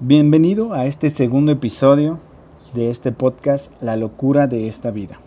Bienvenido 0.00 0.74
a 0.74 0.86
este 0.86 1.10
segundo 1.10 1.50
episodio 1.50 2.20
de 2.72 2.88
este 2.88 3.10
podcast 3.10 3.72
La 3.82 3.96
locura 3.96 4.46
de 4.46 4.68
esta 4.68 4.92
vida. 4.92 5.18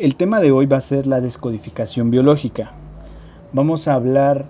El 0.00 0.16
tema 0.16 0.40
de 0.40 0.50
hoy 0.50 0.66
va 0.66 0.78
a 0.78 0.80
ser 0.80 1.06
la 1.06 1.20
descodificación 1.20 2.10
biológica. 2.10 2.72
Vamos 3.52 3.86
a 3.86 3.94
hablar 3.94 4.48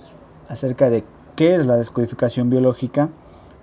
acerca 0.48 0.88
de 0.88 1.04
qué 1.36 1.56
es 1.56 1.66
la 1.66 1.76
descodificación 1.76 2.48
biológica, 2.48 3.10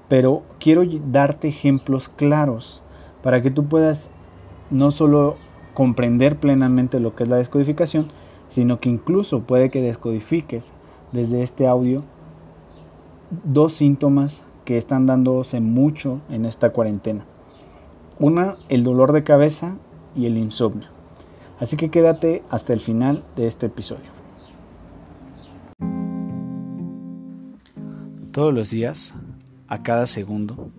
pero 0.08 0.44
quiero 0.60 0.84
darte 1.12 1.48
ejemplos 1.48 2.08
claros 2.08 2.84
para 3.24 3.42
que 3.42 3.50
tú 3.50 3.66
puedas 3.66 4.12
no 4.70 4.92
solo 4.92 5.38
comprender 5.74 6.38
plenamente 6.38 7.00
lo 7.00 7.16
que 7.16 7.24
es 7.24 7.30
la 7.30 7.38
descodificación, 7.38 8.12
sino 8.50 8.80
que 8.80 8.90
incluso 8.90 9.42
puede 9.42 9.72
que 9.72 9.82
descodifiques 9.82 10.74
desde 11.12 11.42
este 11.42 11.66
audio 11.66 12.04
dos 13.44 13.74
síntomas 13.74 14.44
que 14.66 14.78
están 14.78 15.06
dándose 15.06 15.60
mucho 15.60 16.22
en 16.30 16.46
esta 16.46 16.72
cuarentena. 16.72 17.26
Una, 18.20 18.58
el 18.70 18.84
dolor 18.84 19.12
de 19.14 19.24
cabeza 19.24 19.78
y 20.16 20.26
el 20.26 20.38
insomnio. 20.38 20.90
Así 21.60 21.78
que 21.78 21.90
quédate 21.90 22.44
hasta 22.50 22.74
el 22.74 22.80
final 22.80 23.24
de 23.36 23.48
este 23.48 23.68
episodio. 23.68 24.18
Todos 28.32 28.54
los 28.54 28.70
días, 28.70 29.16
a 29.68 29.82
cada 29.82 30.06
segundo, 30.06 30.70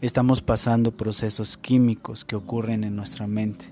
estamos 0.00 0.42
pasando 0.42 0.92
procesos 0.92 1.56
químicos 1.56 2.24
que 2.24 2.36
ocurren 2.36 2.84
en 2.84 2.96
nuestra 2.96 3.26
mente 3.26 3.66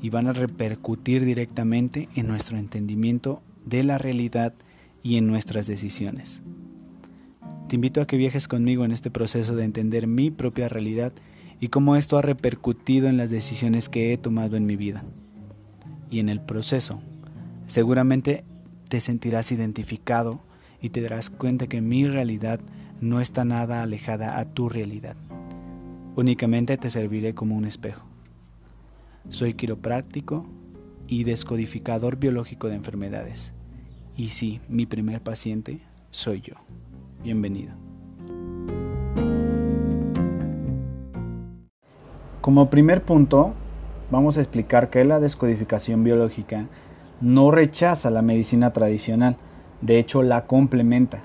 y 0.00 0.10
van 0.10 0.26
a 0.26 0.32
repercutir 0.32 1.24
directamente 1.24 2.08
en 2.14 2.28
nuestro 2.28 2.58
entendimiento 2.58 3.42
de 3.64 3.82
la 3.82 3.98
realidad 3.98 4.54
y 5.02 5.16
en 5.16 5.26
nuestras 5.26 5.66
decisiones. 5.66 6.42
Te 7.68 7.74
invito 7.74 8.00
a 8.00 8.06
que 8.06 8.16
viajes 8.16 8.46
conmigo 8.46 8.84
en 8.84 8.92
este 8.92 9.10
proceso 9.10 9.56
de 9.56 9.64
entender 9.64 10.06
mi 10.06 10.30
propia 10.30 10.68
realidad 10.68 11.12
y 11.58 11.68
cómo 11.68 11.96
esto 11.96 12.16
ha 12.16 12.22
repercutido 12.22 13.08
en 13.08 13.16
las 13.16 13.30
decisiones 13.30 13.88
que 13.88 14.12
he 14.12 14.18
tomado 14.18 14.56
en 14.56 14.66
mi 14.66 14.76
vida. 14.76 15.02
Y 16.08 16.20
en 16.20 16.28
el 16.28 16.40
proceso, 16.40 17.02
seguramente 17.66 18.44
te 18.88 19.00
sentirás 19.00 19.50
identificado 19.50 20.40
y 20.80 20.90
te 20.90 21.00
darás 21.00 21.28
cuenta 21.28 21.66
que 21.66 21.80
mi 21.80 22.06
realidad 22.06 22.60
no 23.00 23.20
está 23.20 23.44
nada 23.44 23.82
alejada 23.82 24.38
a 24.38 24.44
tu 24.44 24.68
realidad. 24.68 25.16
Únicamente 26.14 26.76
te 26.76 26.88
serviré 26.88 27.34
como 27.34 27.56
un 27.56 27.64
espejo. 27.64 28.06
Soy 29.28 29.54
quiropráctico 29.54 30.46
y 31.08 31.24
descodificador 31.24 32.16
biológico 32.16 32.68
de 32.68 32.76
enfermedades. 32.76 33.52
Y 34.16 34.28
sí, 34.28 34.60
mi 34.68 34.86
primer 34.86 35.20
paciente 35.20 35.80
soy 36.10 36.42
yo. 36.42 36.54
Bienvenido. 37.26 37.72
Como 42.40 42.70
primer 42.70 43.02
punto, 43.02 43.52
vamos 44.12 44.36
a 44.36 44.40
explicar 44.40 44.90
que 44.90 45.04
la 45.04 45.18
descodificación 45.18 46.04
biológica 46.04 46.66
no 47.20 47.50
rechaza 47.50 48.10
la 48.10 48.22
medicina 48.22 48.72
tradicional, 48.72 49.38
de 49.80 49.98
hecho 49.98 50.22
la 50.22 50.46
complementa. 50.46 51.22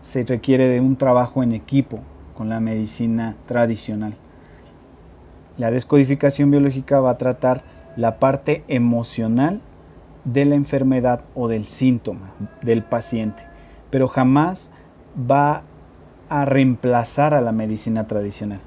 Se 0.00 0.24
requiere 0.24 0.66
de 0.68 0.80
un 0.80 0.96
trabajo 0.96 1.42
en 1.42 1.52
equipo 1.52 2.00
con 2.34 2.48
la 2.48 2.58
medicina 2.58 3.36
tradicional. 3.44 4.14
La 5.58 5.70
descodificación 5.70 6.50
biológica 6.50 7.00
va 7.00 7.10
a 7.10 7.18
tratar 7.18 7.64
la 7.96 8.18
parte 8.18 8.64
emocional 8.68 9.60
de 10.24 10.46
la 10.46 10.54
enfermedad 10.54 11.20
o 11.34 11.48
del 11.48 11.66
síntoma 11.66 12.32
del 12.62 12.82
paciente, 12.82 13.42
pero 13.90 14.08
jamás 14.08 14.70
va 15.18 15.62
a 16.28 16.44
reemplazar 16.44 17.34
a 17.34 17.40
la 17.40 17.52
medicina 17.52 18.06
tradicional. 18.06 18.60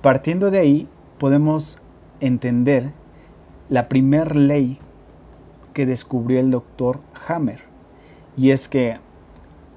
Partiendo 0.00 0.50
de 0.50 0.58
ahí, 0.58 0.88
podemos 1.18 1.80
entender 2.20 2.92
la 3.68 3.88
primer 3.88 4.36
ley 4.36 4.78
que 5.72 5.86
descubrió 5.86 6.38
el 6.40 6.50
doctor 6.50 7.00
Hammer, 7.26 7.60
y 8.36 8.50
es 8.50 8.68
que 8.68 8.98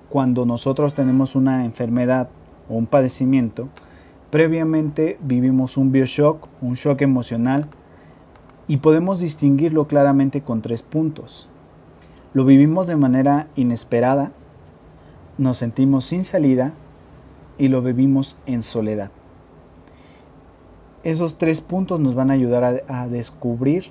cuando 0.10 0.46
nosotros 0.46 0.94
tenemos 0.94 1.36
una 1.36 1.66
enfermedad 1.66 2.30
o 2.70 2.76
un 2.76 2.86
padecimiento, 2.86 3.70
previamente 4.30 5.18
vivimos 5.22 5.78
un 5.78 5.92
bioshock, 5.92 6.48
un 6.62 6.74
shock 6.76 7.02
emocional, 7.02 7.68
y 8.68 8.78
podemos 8.78 9.20
distinguirlo 9.20 9.88
claramente 9.88 10.42
con 10.42 10.62
tres 10.62 10.84
puntos. 10.84 11.48
Lo 12.34 12.44
vivimos 12.44 12.88
de 12.88 12.98
manera 12.98 13.48
inesperada, 13.56 14.32
nos 15.38 15.58
sentimos 15.58 16.06
sin 16.06 16.24
salida 16.24 16.74
y 17.58 17.68
lo 17.68 17.82
vivimos 17.82 18.38
en 18.46 18.62
soledad. 18.62 19.12
Esos 21.04 21.38
tres 21.38 21.62
puntos 21.62 22.00
nos 22.00 22.16
van 22.16 22.32
a 22.32 22.34
ayudar 22.34 22.84
a, 22.88 23.08
descubrir 23.08 23.86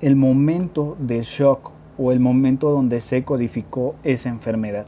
el 0.00 0.16
momento 0.16 0.96
del 0.98 1.22
shock 1.22 1.70
o 1.98 2.12
el 2.12 2.20
momento 2.20 2.70
donde 2.70 3.00
se 3.00 3.24
codificó 3.24 3.94
esa 4.02 4.30
enfermedad. 4.30 4.86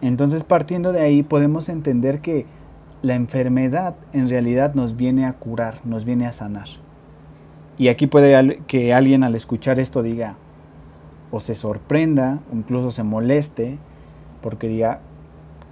Entonces 0.00 0.44
partiendo 0.44 0.92
de 0.92 1.00
ahí 1.00 1.22
podemos 1.22 1.68
entender 1.68 2.20
que 2.20 2.46
la 3.02 3.14
enfermedad 3.14 3.96
en 4.12 4.28
realidad 4.28 4.74
nos 4.74 4.96
viene 4.96 5.26
a 5.26 5.32
curar, 5.34 5.80
nos 5.84 6.04
viene 6.04 6.26
a 6.26 6.32
sanar. 6.32 6.68
Y 7.78 7.88
aquí 7.88 8.06
puede 8.06 8.60
que 8.66 8.94
alguien 8.94 9.22
al 9.22 9.34
escuchar 9.34 9.78
esto 9.80 10.02
diga, 10.02 10.36
o 11.30 11.40
se 11.40 11.54
sorprenda, 11.54 12.40
incluso 12.52 12.90
se 12.90 13.02
moleste, 13.02 13.78
porque 14.46 14.68
diga, 14.68 15.00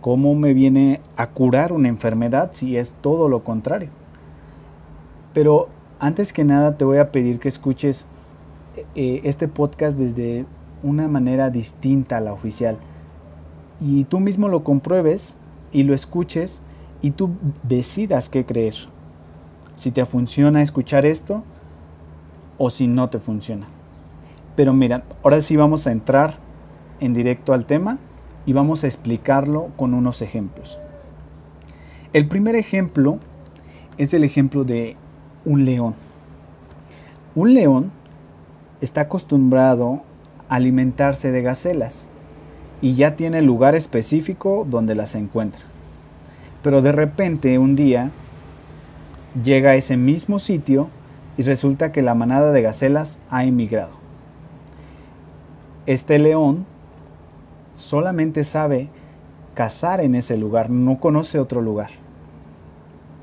¿cómo 0.01 0.35
me 0.35 0.53
viene 0.53 1.01
a 1.17 1.29
curar 1.29 1.73
una 1.73 1.87
enfermedad 1.87 2.51
si 2.55 2.77
es 2.77 2.93
todo 3.01 3.29
lo 3.29 3.45
contrario? 3.45 3.89
Pero 5.33 5.69
antes 6.01 6.33
que 6.33 6.43
nada 6.43 6.77
te 6.77 6.85
voy 6.85 6.99
a 6.99 7.13
pedir 7.13 7.39
que 7.39 7.47
escuches 7.47 8.05
eh, 8.97 9.21
este 9.23 9.47
podcast 9.47 9.97
desde 9.97 10.45
una 10.83 11.07
manera 11.07 11.51
distinta 11.51 12.17
a 12.17 12.21
la 12.21 12.33
oficial 12.33 12.77
y 13.81 14.03
tú 14.07 14.19
mismo 14.19 14.49
lo 14.49 14.65
compruebes 14.65 15.37
y 15.71 15.85
lo 15.85 15.95
escuches 15.95 16.61
y 17.01 17.13
tú 17.13 17.31
decidas 17.63 18.29
qué 18.29 18.45
creer. 18.45 18.75
Si 19.77 19.93
te 19.93 20.05
funciona 20.05 20.63
escuchar 20.63 21.07
esto 21.07 21.45
o 22.59 22.71
si 22.71 22.89
no 22.89 23.09
te 23.09 23.21
funciona. 23.21 23.69
Pero 24.57 24.73
mira, 24.73 25.05
ahora 25.23 25.41
sí 25.41 25.55
vamos 25.55 25.87
a 25.87 25.93
entrar 25.93 26.39
en 26.99 27.15
directo 27.15 27.53
al 27.53 27.67
tema 27.67 28.01
y 28.47 28.53
vamos 28.53 28.85
a 28.85 28.87
explicarlo 28.87 29.69
con 29.77 29.95
unos 29.95 30.23
ejemplos. 30.23 30.79
El 32.13 32.29
primer 32.29 32.57
ejemplo 32.57 33.19
es 33.99 34.15
el 34.15 34.25
ejemplo 34.25 34.65
de 34.65 34.97
un 35.45 35.65
león. 35.65 35.95
Un 37.35 37.55
león 37.55 37.91
está 38.81 39.03
acostumbrado 39.03 40.03
a 40.49 40.57
alimentarse 40.57 41.33
de 41.33 41.43
gacelas 41.43 42.09
y 42.81 42.95
ya 42.95 43.17
tiene 43.17 43.43
lugar 43.43 43.75
específico 43.75 44.67
donde 44.69 44.95
las 44.95 45.15
encuentra. 45.15 45.63
Pero 46.63 46.83
de 46.83 46.93
repente 46.93 47.59
un 47.59 47.77
día 47.77 48.11
llega 49.43 49.71
a 49.71 49.75
ese 49.75 49.97
mismo 49.97 50.39
sitio 50.39 50.89
y 51.37 51.43
resulta 51.43 51.93
que 51.93 52.03
la 52.03 52.15
manada 52.15 52.53
de 52.53 52.63
gacelas 52.63 53.21
ha 53.31 53.45
emigrado. 53.45 53.93
Este 55.87 56.19
león 56.19 56.67
solamente 57.75 58.45
sabe 58.45 58.89
cazar 59.55 60.01
en 60.01 60.15
ese 60.15 60.37
lugar, 60.37 60.71
no 60.71 60.99
conoce 60.99 61.39
otro 61.39 61.63
lugar. 61.63 61.91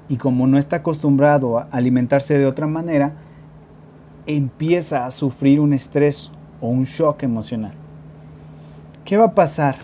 Y 0.10 0.18
como 0.18 0.48
no 0.48 0.58
está 0.58 0.78
acostumbrado 0.78 1.58
a 1.58 1.64
alimentarse 1.72 2.38
de 2.38 2.46
otra 2.46 2.68
manera, 2.68 3.14
empieza 4.26 5.06
a 5.06 5.12
sufrir 5.12 5.60
un 5.60 5.74
estrés 5.74 6.32
o 6.60 6.68
un 6.68 6.84
shock 6.84 7.24
emocional. 7.24 7.74
¿Qué 9.06 9.18
va 9.18 9.26
a 9.26 9.36
pasar? 9.36 9.76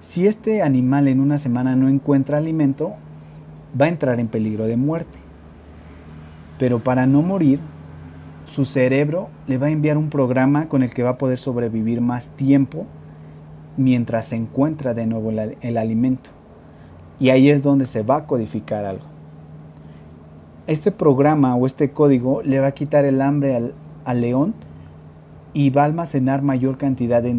Si 0.00 0.26
este 0.26 0.62
animal 0.62 1.08
en 1.08 1.20
una 1.20 1.38
semana 1.38 1.76
no 1.76 1.88
encuentra 1.88 2.38
alimento, 2.38 2.94
va 3.80 3.86
a 3.86 3.88
entrar 3.88 4.20
en 4.20 4.28
peligro 4.28 4.66
de 4.66 4.76
muerte. 4.76 5.18
Pero 6.58 6.80
para 6.80 7.06
no 7.06 7.22
morir, 7.22 7.60
su 8.44 8.64
cerebro 8.64 9.28
le 9.46 9.58
va 9.58 9.68
a 9.68 9.70
enviar 9.70 9.96
un 9.96 10.10
programa 10.10 10.68
con 10.68 10.82
el 10.82 10.92
que 10.92 11.02
va 11.02 11.10
a 11.10 11.18
poder 11.18 11.38
sobrevivir 11.38 12.00
más 12.00 12.28
tiempo 12.30 12.86
mientras 13.76 14.26
se 14.26 14.36
encuentra 14.36 14.94
de 14.94 15.06
nuevo 15.06 15.30
el, 15.30 15.76
alimento. 15.76 16.30
Y 17.18 17.30
ahí 17.30 17.50
es 17.50 17.62
donde 17.62 17.86
se 17.86 18.02
va 18.02 18.16
a 18.16 18.26
codificar 18.26 18.84
algo. 18.84 19.04
Este 20.66 20.90
programa 20.90 21.54
o 21.56 21.66
este 21.66 21.90
código 21.90 22.42
le 22.42 22.60
va 22.60 22.68
a 22.68 22.72
quitar 22.72 23.04
el 23.04 23.20
hambre 23.20 23.72
al, 24.04 24.20
león 24.20 24.54
y 25.52 25.70
va 25.70 25.82
a 25.82 25.86
almacenar 25.86 26.42
mayor 26.42 26.78
cantidad 26.78 27.22
de, 27.22 27.34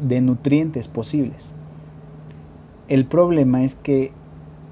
de 0.00 0.20
nutrientes 0.20 0.88
posibles. 0.88 1.54
El 2.88 3.06
problema 3.06 3.64
es 3.64 3.74
que 3.74 4.12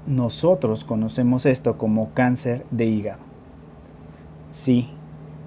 nosotros 0.07 0.83
conocemos 0.83 1.45
esto 1.45 1.77
como 1.77 2.11
cáncer 2.13 2.65
de 2.71 2.85
hígado. 2.85 3.19
Sí, 4.51 4.89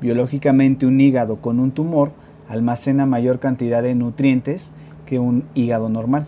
biológicamente 0.00 0.84
un 0.84 1.00
hígado 1.00 1.36
con 1.36 1.60
un 1.60 1.70
tumor 1.70 2.10
almacena 2.48 3.06
mayor 3.06 3.38
cantidad 3.38 3.82
de 3.82 3.94
nutrientes 3.94 4.70
que 5.08 5.18
un 5.18 5.44
hígado 5.54 5.88
normal. 5.88 6.26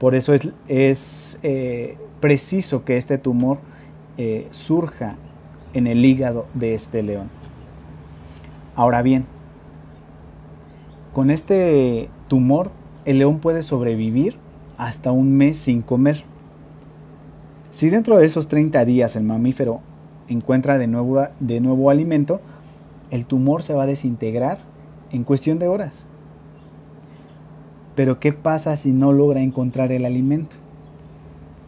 Por 0.00 0.16
eso 0.16 0.34
es, 0.66 1.38
eh, 1.44 1.96
preciso 2.18 2.84
que 2.84 2.96
este 2.96 3.18
tumor 3.18 3.58
eh, 4.16 4.48
surja 4.50 5.14
en 5.74 5.86
el 5.86 6.04
hígado 6.04 6.46
de 6.54 6.74
este 6.74 7.04
león. 7.04 7.30
Ahora 8.74 9.02
bien, 9.02 9.26
con 11.12 11.30
este 11.30 12.10
tumor 12.26 12.72
el 13.04 13.18
león 13.18 13.38
puede 13.38 13.62
sobrevivir 13.62 14.36
hasta 14.76 15.12
un 15.12 15.36
mes 15.36 15.56
sin 15.56 15.82
comer. 15.82 16.24
Si 17.70 17.90
dentro 17.90 18.18
de 18.18 18.26
esos 18.26 18.48
30 18.48 18.84
días 18.86 19.14
el 19.14 19.22
mamífero 19.22 19.80
encuentra 20.26 20.78
de 20.78 20.88
nuevo, 20.88 21.26
de 21.38 21.60
nuevo 21.60 21.90
alimento, 21.90 22.40
el 23.12 23.24
tumor 23.24 23.62
se 23.62 23.74
va 23.74 23.84
a 23.84 23.86
desintegrar 23.86 24.58
en 25.12 25.22
cuestión 25.22 25.60
de 25.60 25.68
horas. 25.68 26.06
Pero 27.98 28.20
¿qué 28.20 28.30
pasa 28.30 28.76
si 28.76 28.92
no 28.92 29.12
logra 29.12 29.40
encontrar 29.40 29.90
el 29.90 30.04
alimento? 30.04 30.54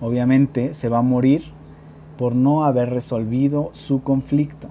Obviamente 0.01 0.75
se 0.75 0.89
va 0.89 0.99
a 0.99 1.03
morir 1.03 1.43
por 2.17 2.37
no 2.37 2.65
haber 2.65 2.91
resolvido 2.91 3.71
su 3.73 4.05
conflicto. 4.05 4.69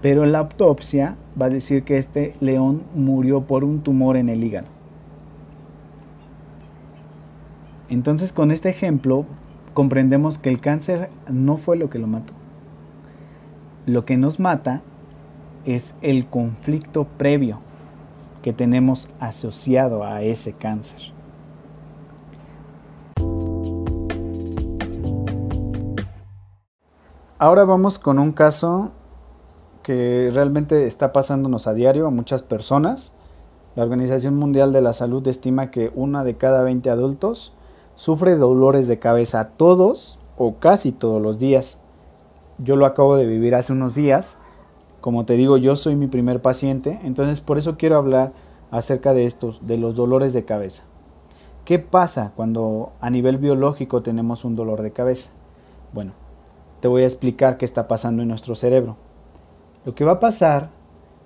Pero 0.00 0.26
la 0.26 0.40
autopsia 0.40 1.14
va 1.40 1.46
a 1.46 1.50
decir 1.50 1.84
que 1.84 1.96
este 1.96 2.34
león 2.40 2.82
murió 2.92 3.42
por 3.42 3.62
un 3.62 3.82
tumor 3.84 4.16
en 4.16 4.28
el 4.28 4.42
hígado. 4.42 4.66
Entonces 7.88 8.32
con 8.32 8.50
este 8.50 8.68
ejemplo 8.68 9.26
comprendemos 9.74 10.38
que 10.38 10.48
el 10.48 10.58
cáncer 10.58 11.08
no 11.30 11.56
fue 11.56 11.76
lo 11.76 11.88
que 11.88 12.00
lo 12.00 12.08
mató. 12.08 12.32
Lo 13.86 14.04
que 14.04 14.16
nos 14.16 14.40
mata 14.40 14.82
es 15.66 15.94
el 16.02 16.26
conflicto 16.26 17.04
previo 17.16 17.60
que 18.42 18.52
tenemos 18.52 19.08
asociado 19.20 20.04
a 20.04 20.22
ese 20.22 20.52
cáncer. 20.52 21.12
Ahora 27.38 27.64
vamos 27.64 27.98
con 27.98 28.18
un 28.18 28.32
caso 28.32 28.92
que 29.82 30.30
realmente 30.32 30.86
está 30.86 31.12
pasándonos 31.12 31.66
a 31.66 31.74
diario 31.74 32.06
a 32.06 32.10
muchas 32.10 32.42
personas. 32.42 33.12
La 33.74 33.82
Organización 33.82 34.36
Mundial 34.36 34.72
de 34.72 34.80
la 34.80 34.92
Salud 34.92 35.26
estima 35.26 35.70
que 35.70 35.90
una 35.94 36.22
de 36.22 36.36
cada 36.36 36.62
20 36.62 36.88
adultos 36.90 37.52
sufre 37.94 38.36
dolores 38.36 38.86
de 38.86 38.98
cabeza 38.98 39.50
todos 39.56 40.18
o 40.36 40.56
casi 40.56 40.92
todos 40.92 41.20
los 41.20 41.38
días. 41.38 41.78
Yo 42.58 42.76
lo 42.76 42.86
acabo 42.86 43.16
de 43.16 43.26
vivir 43.26 43.54
hace 43.54 43.72
unos 43.72 43.94
días. 43.94 44.36
Como 45.02 45.26
te 45.26 45.34
digo, 45.34 45.56
yo 45.56 45.74
soy 45.74 45.96
mi 45.96 46.06
primer 46.06 46.40
paciente, 46.42 47.00
entonces 47.02 47.40
por 47.40 47.58
eso 47.58 47.76
quiero 47.76 47.96
hablar 47.96 48.32
acerca 48.70 49.12
de 49.12 49.24
estos, 49.24 49.66
de 49.66 49.76
los 49.76 49.96
dolores 49.96 50.32
de 50.32 50.44
cabeza. 50.44 50.84
¿Qué 51.64 51.80
pasa 51.80 52.32
cuando 52.36 52.92
a 53.00 53.10
nivel 53.10 53.38
biológico 53.38 54.02
tenemos 54.02 54.44
un 54.44 54.54
dolor 54.54 54.80
de 54.80 54.92
cabeza? 54.92 55.30
Bueno, 55.92 56.12
te 56.78 56.86
voy 56.86 57.02
a 57.02 57.06
explicar 57.06 57.56
qué 57.56 57.64
está 57.64 57.88
pasando 57.88 58.22
en 58.22 58.28
nuestro 58.28 58.54
cerebro. 58.54 58.96
Lo 59.84 59.92
que 59.96 60.04
va 60.04 60.12
a 60.12 60.20
pasar 60.20 60.70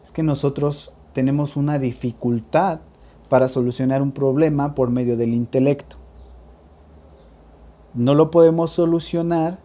es 0.03 0.11
que 0.11 0.23
nosotros 0.23 0.91
tenemos 1.13 1.55
una 1.55 1.79
dificultad 1.79 2.81
para 3.29 3.47
solucionar 3.47 4.01
un 4.01 4.13
problema 4.13 4.75
por 4.75 4.89
medio 4.89 5.19
del 5.19 5.35
intelecto. 5.35 5.97
No 7.93 8.15
lo 8.15 8.31
podemos 8.31 8.71
solucionar 8.71 9.59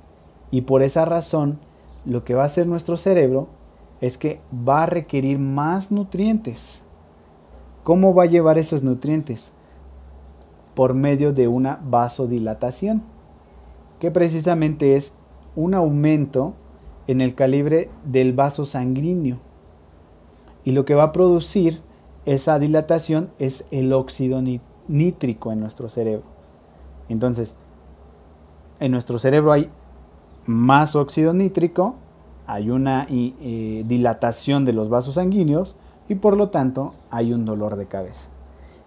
y 0.52 0.64
por 0.64 0.84
esa 0.84 1.06
razón 1.06 1.60
lo 2.04 2.26
que 2.26 2.34
va 2.34 2.42
a 2.42 2.48
hacer 2.48 2.68
nuestro 2.68 2.98
cerebro 2.98 3.61
es 4.02 4.18
que 4.18 4.42
va 4.68 4.84
a 4.84 4.88
requerir 4.88 5.40
más 5.40 5.92
nutrientes. 5.92 6.84
¿Cómo 7.84 8.14
va 8.14 8.24
a 8.24 8.28
llevar 8.28 8.58
esos 8.58 8.84
nutrientes? 8.84 9.54
Por 10.76 10.94
medio 10.94 11.34
de 11.34 11.48
una 11.48 11.80
vasodilatación, 11.84 13.04
que 14.00 14.12
precisamente 14.12 14.96
es 14.96 15.16
un 15.56 15.74
aumento 15.74 16.54
en 17.08 17.22
el 17.22 17.36
calibre 17.36 17.90
del 18.04 18.34
vaso 18.34 18.66
sanguíneo. 18.66 19.38
Y 20.64 20.72
lo 20.72 20.86
que 20.86 20.96
va 20.96 21.04
a 21.04 21.12
producir 21.12 21.82
esa 22.26 22.60
dilatación 22.60 23.32
es 23.40 23.68
el 23.72 23.94
óxido 23.94 24.42
nítrico 24.88 25.52
en 25.52 25.60
nuestro 25.60 25.90
cerebro. 25.90 26.26
Entonces, 27.10 27.56
en 28.80 28.92
nuestro 28.92 29.20
cerebro 29.20 29.52
hay 29.52 29.70
más 30.46 30.96
óxido 30.96 31.34
nítrico, 31.34 31.96
hay 32.48 32.70
una 32.70 33.08
eh, 33.10 33.84
dilatación 33.86 34.66
de 34.66 34.74
los 34.74 34.90
vasos 34.90 35.16
sanguíneos 35.16 35.76
y 36.10 36.16
por 36.16 36.38
lo 36.38 36.50
tanto 36.50 36.94
hay 37.10 37.34
un 37.34 37.46
dolor 37.46 37.76
de 37.76 37.86
cabeza. 37.86 38.30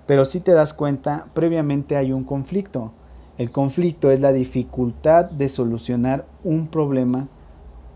Pero 0.06 0.24
si 0.24 0.40
te 0.40 0.52
das 0.52 0.74
cuenta, 0.74 1.26
previamente 1.32 1.96
hay 1.96 2.12
un 2.12 2.24
conflicto. 2.24 2.92
El 3.38 3.50
conflicto 3.50 4.10
es 4.10 4.20
la 4.20 4.32
dificultad 4.32 5.30
de 5.30 5.48
solucionar 5.48 6.26
un 6.44 6.66
problema 6.68 7.28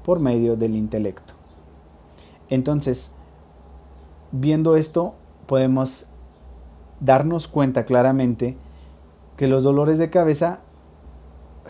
por 0.05 0.21
medio 0.21 0.57
del 0.57 0.75
intelecto. 0.75 1.35
Entonces, 2.49 3.13
viendo 4.33 4.77
esto, 4.77 5.15
podemos 5.47 6.07
darnos 7.01 7.47
cuenta 7.47 7.85
claramente 7.85 8.57
que 9.37 9.47
los 9.47 9.63
dolores 9.63 9.99
de 9.99 10.11
cabeza 10.11 10.61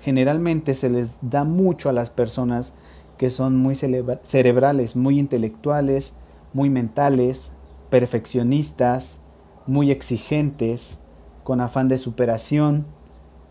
generalmente 0.00 0.74
se 0.74 0.88
les 0.88 1.18
da 1.20 1.44
mucho 1.44 1.88
a 1.88 1.92
las 1.92 2.10
personas 2.10 2.72
que 3.18 3.30
son 3.30 3.56
muy 3.56 3.74
cerebrales, 3.74 4.96
muy 4.96 5.18
intelectuales, 5.18 6.14
muy 6.54 6.70
mentales, 6.70 7.52
perfeccionistas, 7.90 9.20
muy 9.66 9.90
exigentes, 9.90 10.98
con 11.44 11.60
afán 11.60 11.88
de 11.88 11.98
superación, 11.98 12.86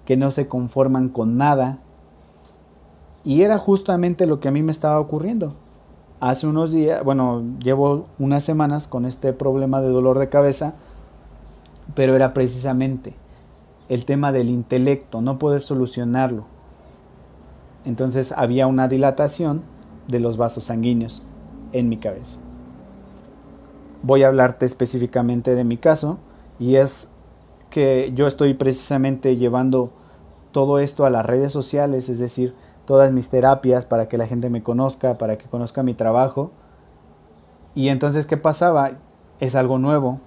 que 0.05 0.17
no 0.17 0.31
se 0.31 0.47
conforman 0.47 1.09
con 1.09 1.37
nada. 1.37 1.79
Y 3.23 3.41
era 3.41 3.57
justamente 3.57 4.25
lo 4.25 4.39
que 4.39 4.47
a 4.47 4.51
mí 4.51 4.63
me 4.63 4.71
estaba 4.71 4.99
ocurriendo. 4.99 5.53
Hace 6.19 6.47
unos 6.47 6.71
días, 6.71 7.03
bueno, 7.03 7.43
llevo 7.59 8.07
unas 8.17 8.43
semanas 8.43 8.87
con 8.87 9.05
este 9.05 9.33
problema 9.33 9.81
de 9.81 9.89
dolor 9.89 10.17
de 10.17 10.29
cabeza, 10.29 10.75
pero 11.93 12.15
era 12.15 12.33
precisamente 12.33 13.13
el 13.89 14.05
tema 14.05 14.31
del 14.31 14.49
intelecto, 14.49 15.21
no 15.21 15.37
poder 15.39 15.61
solucionarlo. 15.61 16.45
Entonces 17.87 18.33
había 18.33 18.67
una 18.67 18.89
dilatación 18.89 19.63
de 20.09 20.19
los 20.19 20.35
vasos 20.35 20.65
sanguíneos 20.65 21.23
en 21.71 21.87
mi 21.87 21.95
cabeza. 21.95 22.37
Voy 24.03 24.23
a 24.23 24.27
hablarte 24.27 24.65
específicamente 24.65 25.55
de 25.55 25.63
mi 25.63 25.77
caso 25.77 26.17
y 26.59 26.75
es 26.75 27.09
que 27.69 28.11
yo 28.13 28.27
estoy 28.27 28.55
precisamente 28.55 29.37
llevando 29.37 29.91
todo 30.51 30.79
esto 30.79 31.05
a 31.05 31.09
las 31.09 31.25
redes 31.25 31.53
sociales, 31.53 32.09
es 32.09 32.19
decir, 32.19 32.53
todas 32.83 33.13
mis 33.13 33.29
terapias 33.29 33.85
para 33.85 34.09
que 34.09 34.17
la 34.17 34.27
gente 34.27 34.49
me 34.49 34.63
conozca, 34.63 35.17
para 35.17 35.37
que 35.37 35.45
conozca 35.45 35.81
mi 35.81 35.93
trabajo. 35.93 36.51
Y 37.73 37.87
entonces, 37.87 38.25
¿qué 38.25 38.35
pasaba? 38.35 38.97
Es 39.39 39.55
algo 39.55 39.79
nuevo. 39.79 40.19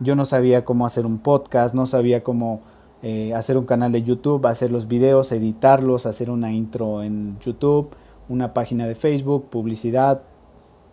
Yo 0.00 0.16
no 0.16 0.26
sabía 0.26 0.66
cómo 0.66 0.84
hacer 0.84 1.06
un 1.06 1.18
podcast, 1.18 1.74
no 1.74 1.86
sabía 1.86 2.22
cómo 2.22 2.60
eh, 3.02 3.32
hacer 3.34 3.56
un 3.56 3.64
canal 3.64 3.92
de 3.92 4.02
YouTube, 4.02 4.46
hacer 4.46 4.72
los 4.72 4.88
videos, 4.88 5.30
editarlos, 5.30 6.06
hacer 6.06 6.30
una 6.30 6.52
intro 6.52 7.02
en 7.02 7.38
YouTube, 7.38 7.90
una 8.28 8.52
página 8.54 8.86
de 8.86 8.96
Facebook, 8.96 9.48
publicidad, 9.50 10.22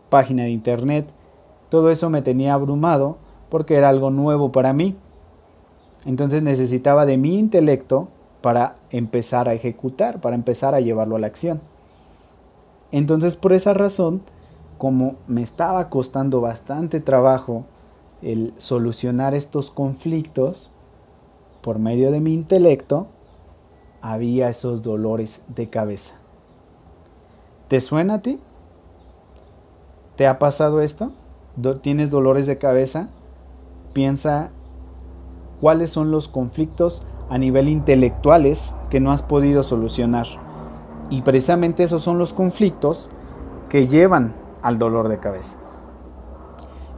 página 0.10 0.44
de 0.44 0.52
internet. 0.52 1.08
Todo 1.70 1.90
eso 1.90 2.10
me 2.10 2.22
tenía 2.22 2.54
abrumado 2.54 3.18
porque 3.50 3.76
era 3.76 3.90
algo 3.90 4.12
nuevo 4.12 4.52
para 4.52 4.72
mí. 4.72 4.96
Entonces 6.06 6.44
necesitaba 6.44 7.08
de 7.08 7.18
mi 7.18 7.40
intelecto 7.40 8.10
para 8.42 8.76
empezar 8.92 9.50
a 9.50 9.56
ejecutar, 9.56 10.22
para 10.22 10.36
empezar 10.36 10.76
a 10.76 10.80
llevarlo 10.80 11.16
a 11.16 11.20
la 11.20 11.28
acción. 11.28 11.62
Entonces 12.92 13.36
por 13.36 13.52
esa 13.52 13.74
razón, 13.74 14.22
como 14.78 15.16
me 15.28 15.42
estaba 15.42 15.90
costando 15.90 16.40
bastante 16.40 17.00
trabajo 17.00 17.66
el 18.22 18.54
solucionar 18.58 19.34
estos 19.34 19.72
conflictos 19.72 20.72
por 21.66 21.80
medio 21.80 22.12
de 22.12 22.20
mi 22.20 22.32
intelecto, 22.32 23.08
había 24.00 24.50
esos 24.50 24.84
dolores 24.84 25.42
de 25.48 25.68
cabeza. 25.68 26.14
¿Te 27.70 27.82
suena 27.82 28.14
a 28.14 28.22
ti? 28.22 28.40
¿Te 30.16 30.28
ha 30.28 30.38
pasado 30.38 30.80
esto? 30.82 31.12
¿Tienes 31.82 32.12
dolores 32.12 32.46
de 32.46 32.60
cabeza? 32.60 33.10
Piensa 33.94 34.52
cuáles 35.60 35.90
son 35.90 36.12
los 36.12 36.28
conflictos 36.28 37.02
a 37.32 37.40
nivel 37.40 37.68
intelectuales 37.68 38.76
que 38.92 39.00
no 39.00 39.12
has 39.12 39.24
podido 39.24 39.64
solucionar. 39.64 40.28
Y 41.10 41.24
precisamente 41.24 41.84
esos 41.84 42.04
son 42.04 42.20
los 42.20 42.32
conflictos 42.32 43.10
que 43.70 43.88
llevan 43.88 44.36
al 44.62 44.78
dolor 44.78 45.10
de 45.10 45.18
cabeza. 45.18 45.58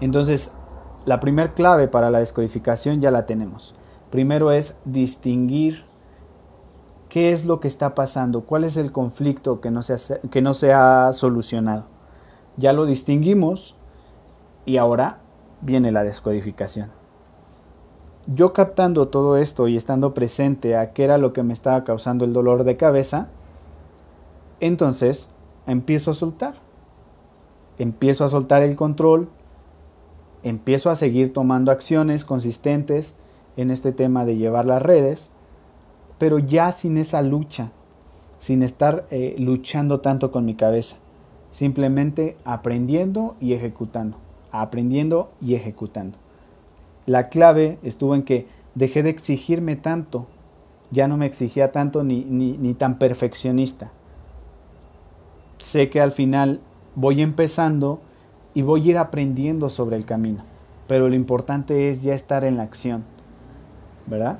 Entonces, 0.02 0.52
la 1.06 1.22
primer 1.22 1.54
clave 1.54 1.88
para 1.88 2.12
la 2.12 2.20
descodificación 2.20 3.00
ya 3.00 3.12
la 3.12 3.26
tenemos. 3.26 3.74
Primero 4.10 4.52
es 4.52 4.78
distinguir 4.86 5.84
qué 7.10 7.32
es 7.32 7.46
lo 7.46 7.60
que 7.60 7.68
está 7.68 7.96
pasando, 7.96 8.42
cuál 8.42 8.64
es 8.64 8.78
el 8.78 8.92
conflicto 8.92 9.62
que 9.62 9.72
no 9.72 9.84
se 9.84 9.94
ha, 9.94 10.30
que 10.30 10.42
no 10.42 10.54
se 10.54 10.74
ha 10.74 11.12
solucionado. 11.14 11.86
Ya 12.58 12.74
lo 12.74 12.86
distinguimos 12.86 13.76
y 14.66 14.78
ahora 14.78 15.20
viene 15.62 15.92
la 15.92 16.04
descodificación. 16.04 16.90
yo 18.28 18.52
captando 18.52 19.08
todo 19.08 19.38
esto 19.38 19.70
y 19.70 19.78
estando 19.78 20.14
presente 20.14 20.76
a 20.76 20.92
qué 20.92 21.06
era 21.06 21.18
lo 21.18 21.32
que 21.32 21.44
me 21.44 21.54
estaba 21.54 21.86
causando 21.86 22.26
el 22.26 22.34
dolor 22.34 22.66
de 22.66 22.76
cabeza, 22.76 23.30
entonces 24.60 25.32
empiezo 25.66 26.12
a 26.12 26.14
soltar. 26.14 26.56
Empiezo 27.78 28.26
a 28.26 28.30
soltar 28.30 28.64
el 28.64 28.76
control, 28.76 29.30
empiezo 30.44 30.90
a 30.90 30.96
seguir 30.96 31.32
tomando 31.32 31.72
acciones 31.72 32.26
consistentes 32.26 33.16
en 33.58 33.72
este 33.72 33.92
tema 33.92 34.24
de 34.24 34.38
llevar 34.38 34.66
las 34.66 34.82
redes, 34.82 35.32
pero 36.18 36.40
ya 36.40 36.72
sin 36.72 36.98
esa 36.98 37.22
lucha, 37.22 37.72
sin 38.40 38.64
estar 38.64 39.06
eh, 39.12 39.36
luchando 39.38 40.00
tanto 40.00 40.32
con 40.32 40.46
mi 40.46 40.56
cabeza, 40.56 40.98
simplemente 41.52 42.38
aprendiendo 42.46 43.36
y 43.40 43.54
ejecutando, 43.54 44.18
aprendiendo 44.52 45.32
y 45.42 45.56
ejecutando. 45.56 46.18
La 47.06 47.30
clave 47.30 47.80
estuvo 47.84 48.16
en 48.16 48.24
que 48.24 48.48
dejé 48.76 49.02
de 49.02 49.10
exigirme 49.10 49.76
tanto, 49.76 50.28
ya 50.92 51.08
no 51.08 51.18
me 51.18 51.26
exigía 51.26 51.72
tanto 51.72 52.04
ni, 52.04 52.24
ni, 52.24 52.74
tan 52.74 53.00
perfeccionista. 53.00 53.92
Sé 55.58 55.90
que 55.90 56.00
al 56.00 56.12
final 56.12 56.62
voy 56.96 57.22
empezando 57.22 58.00
y 58.54 58.62
voy 58.62 58.82
a 58.82 58.92
ir 58.92 58.98
aprendiendo 58.98 59.70
sobre 59.70 59.96
el 59.96 60.06
camino, 60.06 60.44
pero 60.88 61.10
lo 61.10 61.16
importante 61.16 61.90
es 61.90 62.02
ya 62.02 62.14
estar 62.14 62.44
en 62.44 62.58
la 62.58 62.64
acción, 62.64 63.04
¿verdad? 64.08 64.40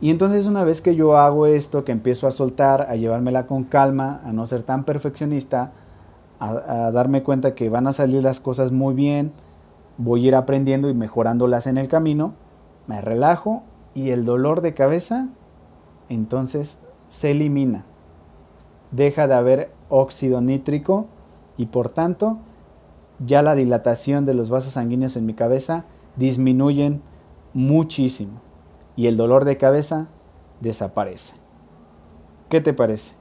Y 0.00 0.10
entonces 0.10 0.46
una 0.46 0.62
vez 0.62 0.82
que 0.82 0.94
yo 0.94 1.16
hago 1.16 1.46
esto, 1.46 1.84
que 1.84 1.92
empiezo 1.92 2.26
a 2.26 2.30
soltar, 2.30 2.86
a 2.90 2.96
llevármela 2.96 3.46
con 3.46 3.64
calma, 3.64 4.20
a 4.24 4.32
no 4.32 4.46
ser 4.46 4.62
tan 4.62 4.84
perfeccionista, 4.84 5.72
a, 6.38 6.50
a 6.50 6.92
darme 6.92 7.22
cuenta 7.22 7.54
que 7.54 7.70
van 7.70 7.86
a 7.86 7.92
salir 7.92 8.22
las 8.22 8.40
cosas 8.40 8.72
muy 8.72 8.94
bien, 8.94 9.32
voy 9.96 10.24
a 10.24 10.28
ir 10.28 10.34
aprendiendo 10.34 10.90
y 10.90 10.94
mejorándolas 10.94 11.66
en 11.66 11.78
el 11.78 11.88
camino, 11.88 12.34
me 12.86 13.00
relajo 13.00 13.62
y 13.94 14.10
el 14.10 14.26
dolor 14.26 14.60
de 14.60 14.74
cabeza 14.74 15.28
entonces 16.08 16.78
se 17.08 17.30
elimina. 17.30 17.84
Deja 18.90 19.26
de 19.26 19.34
haber 19.34 19.70
óxido 19.88 20.40
nítrico 20.40 21.06
y 21.56 21.66
por 21.66 21.88
tanto 21.88 22.38
ya 23.24 23.40
la 23.40 23.54
dilatación 23.54 24.26
de 24.26 24.34
los 24.34 24.50
vasos 24.50 24.74
sanguíneos 24.74 25.16
en 25.16 25.24
mi 25.24 25.32
cabeza 25.32 25.84
disminuyen 26.16 27.00
muchísimo 27.54 28.45
y 28.96 29.06
el 29.06 29.16
dolor 29.16 29.44
de 29.44 29.58
cabeza 29.58 30.08
desaparece. 30.60 31.34
¿Qué 32.48 32.60
te 32.60 32.72
parece? 32.72 33.14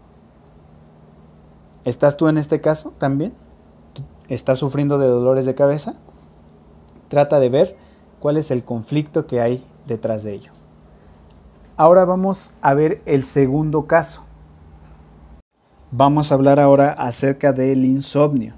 ¿Estás 1.84 2.17
tú 2.17 2.27
en 2.27 2.38
este 2.38 2.62
caso 2.62 2.94
también? 2.98 3.34
¿Estás 4.29 4.60
sufriendo 4.60 4.98
de 4.98 5.08
dolores 5.08 5.46
de 5.46 5.53
cabeza? 5.53 5.96
Trata 7.10 7.39
de 7.39 7.50
ver 7.50 7.77
cuál 8.20 8.38
es 8.38 8.50
el 8.50 8.63
conflicto 8.63 9.27
que 9.27 9.41
hay 9.41 9.63
detrás 9.86 10.24
de 10.24 10.34
ello. 10.34 10.51
Ahora 11.77 12.05
vamos 12.05 12.53
a 12.62 12.74
ver 12.74 13.01
el 13.05 13.24
segundo 13.24 13.86
caso. 13.86 14.24
Vamos 15.91 16.32
a 16.32 16.36
hablar 16.36 16.60
ahora 16.60 16.91
acerca 16.91 17.53
del 17.53 17.86
insomnio, 17.86 18.55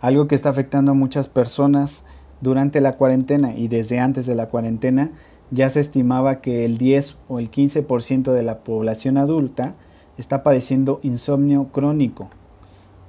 algo 0.00 0.28
que 0.28 0.34
está 0.34 0.48
afectando 0.50 0.92
a 0.92 0.94
muchas 0.94 1.28
personas 1.28 2.04
durante 2.40 2.80
la 2.80 2.92
cuarentena 2.92 3.54
y 3.54 3.68
desde 3.68 3.98
antes 3.98 4.26
de 4.26 4.34
la 4.34 4.48
cuarentena 4.48 5.12
ya 5.50 5.68
se 5.68 5.80
estimaba 5.80 6.40
que 6.40 6.64
el 6.64 6.78
10 6.78 7.16
o 7.28 7.38
el 7.38 7.50
15% 7.50 8.32
de 8.32 8.42
la 8.42 8.58
población 8.64 9.18
adulta 9.18 9.74
está 10.18 10.42
padeciendo 10.42 11.00
insomnio 11.02 11.68
crónico 11.72 12.30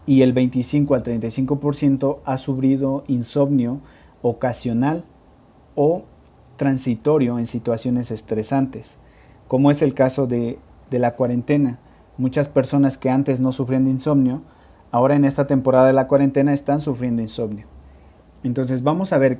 y 0.05 0.21
el 0.21 0.33
25 0.33 0.95
al 0.95 1.03
35% 1.03 2.19
ha 2.25 2.37
sufrido 2.37 3.03
insomnio 3.07 3.79
ocasional 4.21 5.05
o 5.75 6.03
transitorio 6.57 7.37
en 7.39 7.45
situaciones 7.45 8.11
estresantes, 8.11 8.97
como 9.47 9.71
es 9.71 9.81
el 9.81 9.93
caso 9.93 10.27
de, 10.27 10.59
de 10.89 10.99
la 10.99 11.15
cuarentena. 11.15 11.79
Muchas 12.17 12.49
personas 12.49 12.97
que 12.97 13.09
antes 13.09 13.39
no 13.39 13.51
sufrían 13.51 13.85
de 13.85 13.91
insomnio, 13.91 14.41
ahora 14.91 15.15
en 15.15 15.25
esta 15.25 15.47
temporada 15.47 15.87
de 15.87 15.93
la 15.93 16.07
cuarentena 16.07 16.53
están 16.53 16.79
sufriendo 16.79 17.21
insomnio. 17.21 17.65
Entonces 18.43 18.83
vamos 18.83 19.11
a 19.11 19.17
ver, 19.17 19.39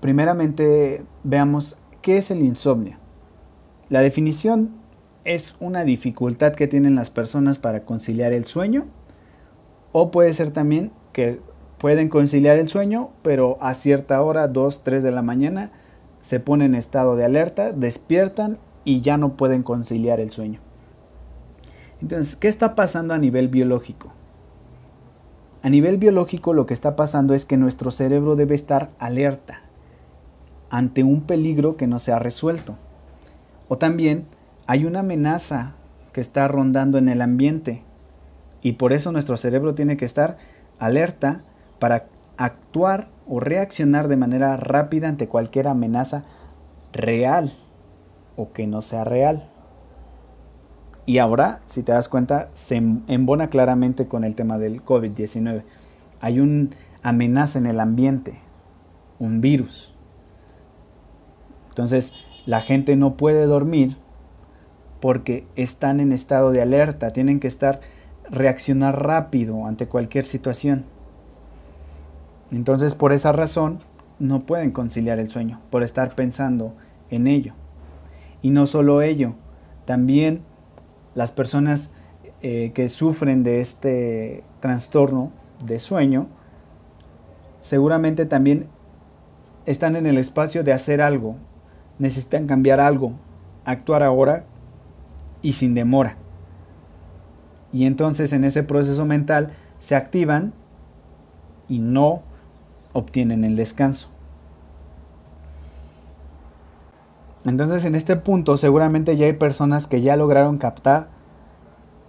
primeramente 0.00 1.04
veamos 1.24 1.76
qué 2.02 2.18
es 2.18 2.30
el 2.30 2.42
insomnio. 2.42 2.96
La 3.88 4.00
definición 4.00 4.70
es 5.24 5.56
una 5.60 5.84
dificultad 5.84 6.54
que 6.54 6.68
tienen 6.68 6.94
las 6.94 7.10
personas 7.10 7.58
para 7.58 7.84
conciliar 7.84 8.32
el 8.32 8.44
sueño 8.44 8.86
o 9.92 10.10
puede 10.10 10.32
ser 10.32 10.50
también 10.50 10.92
que 11.12 11.40
pueden 11.78 12.08
conciliar 12.08 12.58
el 12.58 12.68
sueño, 12.68 13.10
pero 13.22 13.56
a 13.60 13.74
cierta 13.74 14.20
hora, 14.22 14.48
2, 14.48 14.82
3 14.84 15.02
de 15.02 15.12
la 15.12 15.22
mañana, 15.22 15.70
se 16.20 16.40
ponen 16.40 16.74
en 16.74 16.78
estado 16.78 17.16
de 17.16 17.24
alerta, 17.24 17.72
despiertan 17.72 18.58
y 18.84 19.00
ya 19.00 19.16
no 19.16 19.36
pueden 19.36 19.62
conciliar 19.62 20.20
el 20.20 20.30
sueño. 20.30 20.60
Entonces, 22.00 22.36
¿qué 22.36 22.48
está 22.48 22.74
pasando 22.74 23.14
a 23.14 23.18
nivel 23.18 23.48
biológico? 23.48 24.12
A 25.62 25.70
nivel 25.70 25.98
biológico 25.98 26.52
lo 26.52 26.66
que 26.66 26.74
está 26.74 26.96
pasando 26.96 27.34
es 27.34 27.44
que 27.44 27.56
nuestro 27.56 27.90
cerebro 27.90 28.36
debe 28.36 28.54
estar 28.54 28.90
alerta 28.98 29.67
ante 30.70 31.02
un 31.02 31.22
peligro 31.22 31.76
que 31.76 31.86
no 31.86 31.98
se 31.98 32.12
ha 32.12 32.18
resuelto. 32.18 32.76
O 33.68 33.78
también 33.78 34.26
hay 34.66 34.84
una 34.84 35.00
amenaza 35.00 35.74
que 36.12 36.20
está 36.20 36.48
rondando 36.48 36.98
en 36.98 37.08
el 37.08 37.22
ambiente 37.22 37.82
y 38.62 38.72
por 38.72 38.92
eso 38.92 39.12
nuestro 39.12 39.36
cerebro 39.36 39.74
tiene 39.74 39.96
que 39.96 40.04
estar 40.04 40.38
alerta 40.78 41.42
para 41.78 42.06
actuar 42.36 43.08
o 43.26 43.40
reaccionar 43.40 44.08
de 44.08 44.16
manera 44.16 44.56
rápida 44.56 45.08
ante 45.08 45.28
cualquier 45.28 45.68
amenaza 45.68 46.24
real 46.92 47.52
o 48.36 48.52
que 48.52 48.66
no 48.66 48.80
sea 48.80 49.04
real. 49.04 49.48
Y 51.04 51.18
ahora, 51.18 51.60
si 51.64 51.82
te 51.82 51.92
das 51.92 52.08
cuenta, 52.08 52.50
se 52.52 52.76
embona 52.76 53.48
claramente 53.48 54.06
con 54.06 54.24
el 54.24 54.34
tema 54.34 54.58
del 54.58 54.84
COVID-19. 54.84 55.62
Hay 56.20 56.40
una 56.40 56.68
amenaza 57.02 57.58
en 57.58 57.66
el 57.66 57.80
ambiente, 57.80 58.40
un 59.18 59.40
virus. 59.40 59.94
Entonces, 61.78 62.12
la 62.44 62.60
gente 62.60 62.96
no 62.96 63.14
puede 63.14 63.46
dormir 63.46 63.96
porque 64.98 65.46
están 65.54 66.00
en 66.00 66.10
estado 66.10 66.50
de 66.50 66.60
alerta, 66.60 67.12
tienen 67.12 67.38
que 67.38 67.46
estar 67.46 67.80
reaccionar 68.28 69.06
rápido 69.06 69.64
ante 69.64 69.86
cualquier 69.86 70.24
situación. 70.24 70.86
Entonces, 72.50 72.94
por 72.94 73.12
esa 73.12 73.30
razón, 73.30 73.78
no 74.18 74.40
pueden 74.40 74.72
conciliar 74.72 75.20
el 75.20 75.28
sueño, 75.28 75.60
por 75.70 75.84
estar 75.84 76.16
pensando 76.16 76.74
en 77.10 77.28
ello. 77.28 77.52
Y 78.42 78.50
no 78.50 78.66
solo 78.66 79.00
ello, 79.00 79.34
también 79.84 80.40
las 81.14 81.30
personas 81.30 81.92
eh, 82.42 82.72
que 82.74 82.88
sufren 82.88 83.44
de 83.44 83.60
este 83.60 84.42
trastorno 84.58 85.30
de 85.64 85.78
sueño, 85.78 86.26
seguramente 87.60 88.26
también 88.26 88.66
están 89.64 89.94
en 89.94 90.06
el 90.06 90.18
espacio 90.18 90.64
de 90.64 90.72
hacer 90.72 91.00
algo, 91.00 91.36
necesitan 91.98 92.46
cambiar 92.46 92.80
algo, 92.80 93.12
actuar 93.64 94.02
ahora 94.02 94.44
y 95.42 95.52
sin 95.52 95.74
demora. 95.74 96.16
Y 97.72 97.84
entonces 97.84 98.32
en 98.32 98.44
ese 98.44 98.62
proceso 98.62 99.04
mental 99.04 99.52
se 99.78 99.94
activan 99.94 100.52
y 101.68 101.80
no 101.80 102.22
obtienen 102.92 103.44
el 103.44 103.56
descanso. 103.56 104.08
Entonces 107.44 107.84
en 107.84 107.94
este 107.94 108.16
punto 108.16 108.56
seguramente 108.56 109.16
ya 109.16 109.26
hay 109.26 109.34
personas 109.34 109.86
que 109.86 110.00
ya 110.00 110.16
lograron 110.16 110.58
captar 110.58 111.08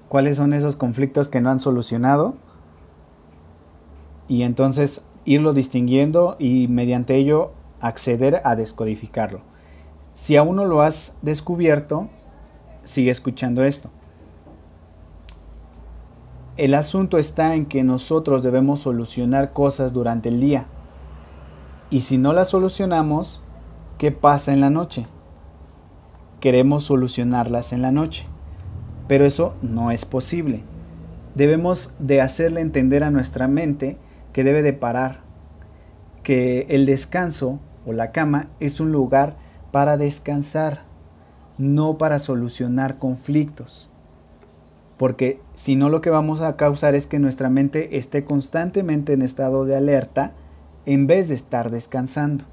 cuáles 0.08 0.38
son 0.38 0.54
esos 0.54 0.76
conflictos 0.76 1.30
que 1.30 1.40
no 1.40 1.50
han 1.50 1.60
solucionado 1.60 2.36
y 4.28 4.42
entonces 4.42 5.04
irlo 5.26 5.54
distinguiendo 5.54 6.36
y 6.40 6.68
mediante 6.68 7.16
ello 7.16 7.52
acceder 7.80 8.42
a 8.44 8.56
descodificarlo. 8.56 9.42
Si 10.20 10.36
aún 10.36 10.58
no 10.58 10.66
lo 10.66 10.82
has 10.82 11.16
descubierto, 11.22 12.10
sigue 12.84 13.10
escuchando 13.10 13.64
esto. 13.64 13.90
El 16.58 16.74
asunto 16.74 17.18
está 17.18 17.56
en 17.56 17.66
que 17.66 17.86
nosotros 17.86 18.44
debemos 18.44 18.82
solucionar 18.82 19.54
cosas 19.54 19.94
durante 19.94 20.28
el 20.28 20.42
día. 20.42 20.66
Y 21.90 22.02
si 22.02 22.18
no 22.18 22.34
las 22.34 22.50
solucionamos, 22.50 23.42
¿qué 23.98 24.12
pasa 24.12 24.52
en 24.52 24.60
la 24.60 24.70
noche? 24.70 25.08
Queremos 26.42 26.84
solucionarlas 26.84 27.72
en 27.72 27.82
la 27.82 27.94
noche. 27.94 28.28
Pero 29.08 29.26
eso 29.26 29.54
no 29.62 29.90
es 29.90 30.04
posible. 30.04 30.64
Debemos 31.34 31.94
de 31.98 32.20
hacerle 32.20 32.60
entender 32.60 33.06
a 33.06 33.10
nuestra 33.10 33.48
mente 33.48 33.98
que 34.34 34.44
debe 34.44 34.64
de 34.64 34.74
parar, 34.74 35.22
que 36.24 36.66
el 36.68 36.86
descanso 36.86 37.62
o 37.86 37.94
la 37.94 38.12
cama 38.12 38.50
es 38.60 38.82
un 38.82 38.92
lugar 38.92 39.48
para 39.72 39.98
descansar, 39.98 40.82
no 41.58 41.98
para 41.98 42.20
solucionar 42.20 42.98
conflictos 43.00 43.90
porque 45.00 45.40
si 45.54 45.78
no 45.78 45.88
lo 45.88 46.02
que 46.02 46.10
vamos 46.10 46.42
a 46.42 46.58
causar 46.58 46.94
es 46.94 47.08
que 47.08 47.20
nuestra 47.20 47.50
mente 47.50 47.96
esté 47.96 48.26
constantemente 48.26 49.14
en 49.14 49.22
estado 49.22 49.64
de 49.64 49.78
alerta 49.78 50.34
en 50.86 51.08
vez 51.08 51.30
de 51.30 51.36
estar 51.36 51.72
descansando. 51.72 52.44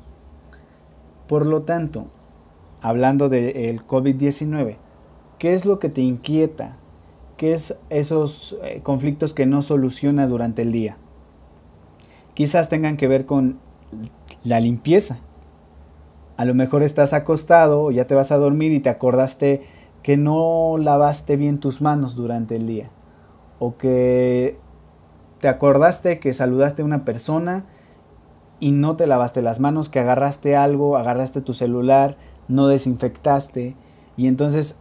Por 1.27 1.45
lo 1.45 1.63
tanto, 1.63 2.07
hablando 2.81 3.29
del 3.29 3.85
COVID-19, 3.85 4.77
¿qué 5.41 5.55
es 5.55 5.67
lo 5.67 5.81
que 5.81 5.89
te 5.89 6.03
inquieta? 6.03 6.77
¿Qué 7.37 7.53
es 7.53 7.77
esos 7.91 8.57
eh, 8.63 8.79
conflictos 8.81 9.35
que 9.35 9.45
no 9.45 9.61
solucionas 9.61 10.31
durante 10.31 10.63
el 10.63 10.71
día? 10.71 10.99
Quizás 12.35 12.69
tengan 12.69 12.97
que 12.97 13.09
ver 13.09 13.27
con 13.27 13.59
la 14.45 14.61
limpieza. 14.61 15.19
A 16.37 16.45
lo 16.45 16.55
mejor 16.55 16.83
estás 16.83 17.13
acostado 17.13 17.91
ya 17.91 18.07
te 18.07 18.15
vas 18.15 18.31
a 18.33 18.37
dormir 18.37 18.73
y 18.73 18.81
te 18.81 18.89
acordaste 18.89 19.63
que 20.03 20.17
no 20.17 20.77
lavaste 20.79 21.37
bien 21.37 21.59
tus 21.59 21.81
manos 21.81 22.15
durante 22.15 22.57
el 22.57 22.67
día. 22.67 22.91
O 23.59 23.77
que 23.77 24.59
te 25.41 25.49
acordaste 25.49 26.19
que 26.19 26.35
saludaste 26.35 26.83
a 26.83 26.85
una 26.85 27.05
persona 27.05 27.65
y 28.61 28.73
no 28.73 28.97
te 28.97 29.07
lavaste 29.07 29.43
las 29.43 29.61
manos, 29.61 29.89
que 29.89 30.01
agarraste 30.01 30.57
algo, 30.57 30.97
agarraste 30.97 31.41
tu 31.41 31.55
celular, 31.55 32.17
no 32.49 32.69
desinfectaste 32.69 33.77
y 34.17 34.27
entonces 34.29 34.77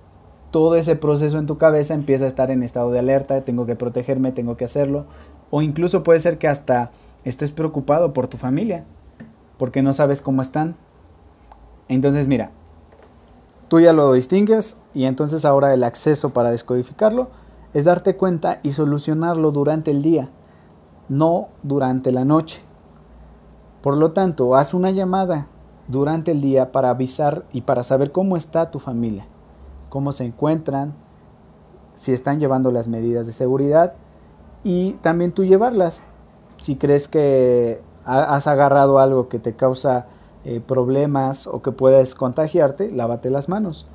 todo 0.52 0.76
ese 0.76 0.96
proceso 0.96 1.38
en 1.38 1.48
tu 1.48 1.58
cabeza 1.58 1.94
empieza 1.94 2.26
a 2.26 2.30
estar 2.30 2.50
en 2.52 2.64
estado 2.64 2.92
de 2.92 3.00
alerta, 3.00 3.42
tengo 3.42 3.66
que 3.66 3.76
protegerme, 3.76 4.32
tengo 4.32 4.56
que 4.56 4.64
hacerlo, 4.64 5.06
o 5.50 5.62
incluso 5.62 6.04
puede 6.04 6.20
ser 6.20 6.38
que 6.38 6.48
hasta 6.48 6.92
estés 7.26 7.52
preocupado 7.52 8.14
por 8.14 8.28
tu 8.28 8.38
familia, 8.38 8.86
porque 9.58 9.82
no 9.82 9.92
sabes 9.92 10.22
cómo 10.22 10.42
están. 10.42 10.76
Entonces 11.88 12.28
mira, 12.28 12.52
tú 13.68 13.80
ya 13.80 13.94
lo 13.94 14.14
distingues 14.14 14.78
y 14.94 15.06
entonces 15.06 15.46
ahora 15.46 15.74
el 15.74 15.84
acceso 15.84 16.32
para 16.32 16.52
descodificarlo 16.52 17.30
es 17.74 17.86
darte 17.86 18.16
cuenta 18.16 18.60
y 18.64 18.72
solucionarlo 18.72 19.52
durante 19.52 19.92
el 19.92 20.02
día, 20.02 20.30
no 21.10 21.50
durante 21.62 22.12
la 22.12 22.26
noche. 22.26 22.64
Por 23.82 23.98
lo 23.98 24.14
tanto, 24.14 24.56
haz 24.56 24.74
una 24.74 24.92
llamada 24.92 25.48
durante 25.88 26.32
el 26.32 26.42
día 26.42 26.72
para 26.72 26.90
avisar 26.90 27.46
y 27.52 27.62
para 27.62 27.84
saber 27.84 28.12
cómo 28.12 28.38
está 28.38 28.72
tu 28.72 28.80
familia, 28.80 29.28
cómo 29.90 30.12
se 30.12 30.26
encuentran, 30.26 30.96
si 31.96 32.14
están 32.14 32.40
llevando 32.40 32.72
las 32.72 32.88
medidas 32.88 33.26
de 33.26 33.32
seguridad 33.34 33.94
y 34.64 34.94
también 35.02 35.32
tú 35.32 35.46
llevarlas. 35.46 36.04
Si 36.62 36.76
crees 36.76 37.08
que 37.08 37.82
has 38.06 38.48
agarrado 38.48 39.00
algo 39.00 39.30
que 39.30 39.40
te 39.40 39.56
causa 39.56 40.08
eh, 40.46 40.62
problemas 40.62 41.48
o 41.48 41.62
que 41.64 41.72
puedes 41.72 42.14
contagiarte, 42.14 42.92
lávate 42.92 43.30
las 43.30 43.50
manos. 43.50 43.88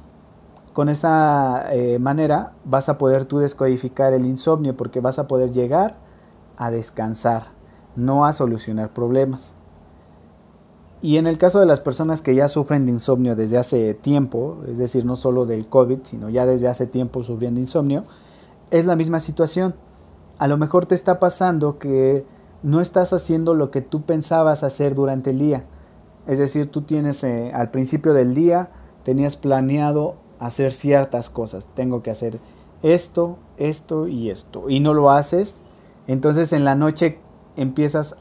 Con 0.72 0.88
esa 0.88 1.72
eh, 1.72 1.98
manera 1.98 2.52
vas 2.64 2.88
a 2.88 2.98
poder 2.98 3.24
tú 3.24 3.38
descodificar 3.38 4.12
el 4.14 4.26
insomnio 4.26 4.76
porque 4.76 5.00
vas 5.00 5.18
a 5.18 5.28
poder 5.28 5.52
llegar 5.52 5.96
a 6.56 6.70
descansar, 6.70 7.52
no 7.94 8.26
a 8.26 8.32
solucionar 8.32 8.92
problemas. 8.92 9.54
Y 11.02 11.16
en 11.16 11.26
el 11.26 11.38
caso 11.38 11.60
de 11.60 11.66
las 11.66 11.80
personas 11.80 12.20
que 12.20 12.34
ya 12.34 12.48
sufren 12.48 12.84
de 12.84 12.92
insomnio 12.92 13.34
desde 13.36 13.56
hace 13.56 13.94
tiempo, 13.94 14.58
es 14.68 14.76
decir, 14.76 15.04
no 15.04 15.16
solo 15.16 15.46
del 15.46 15.66
COVID, 15.66 16.00
sino 16.02 16.28
ya 16.28 16.46
desde 16.46 16.68
hace 16.68 16.86
tiempo 16.86 17.24
sufriendo 17.24 17.60
insomnio, 17.60 18.04
es 18.70 18.84
la 18.84 18.96
misma 18.96 19.18
situación. 19.20 19.74
A 20.38 20.46
lo 20.46 20.58
mejor 20.58 20.86
te 20.86 20.94
está 20.94 21.18
pasando 21.18 21.78
que 21.78 22.26
no 22.62 22.80
estás 22.80 23.12
haciendo 23.12 23.54
lo 23.54 23.70
que 23.70 23.80
tú 23.80 24.02
pensabas 24.02 24.62
hacer 24.62 24.94
durante 24.94 25.30
el 25.30 25.38
día. 25.38 25.64
Es 26.30 26.38
decir, 26.38 26.70
tú 26.70 26.82
tienes 26.82 27.24
eh, 27.24 27.50
al 27.52 27.72
principio 27.72 28.14
del 28.14 28.34
día, 28.34 28.70
tenías 29.02 29.36
planeado 29.36 30.14
hacer 30.38 30.72
ciertas 30.72 31.28
cosas. 31.28 31.66
Tengo 31.74 32.04
que 32.04 32.12
hacer 32.12 32.38
esto, 32.84 33.36
esto 33.56 34.06
y 34.06 34.30
esto. 34.30 34.70
Y 34.70 34.78
no 34.78 34.94
lo 34.94 35.10
haces. 35.10 35.60
Entonces 36.06 36.52
en 36.52 36.64
la 36.64 36.76
noche 36.76 37.18
empiezas 37.56 38.14